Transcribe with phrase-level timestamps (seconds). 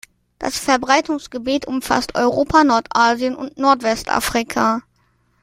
[0.39, 4.81] Das Verbreitungsgebiet umfasst Europa, Nordasien und Nordwestafrika.